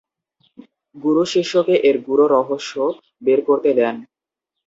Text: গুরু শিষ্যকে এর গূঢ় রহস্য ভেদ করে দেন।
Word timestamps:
গুরু 0.95 1.23
শিষ্যকে 1.25 1.75
এর 1.83 1.97
গূঢ় 2.05 2.25
রহস্য 2.27 2.73
ভেদ 3.25 3.39
করে 3.47 3.71
দেন। 3.79 3.95